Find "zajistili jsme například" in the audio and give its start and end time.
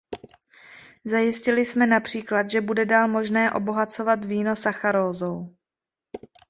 1.03-2.49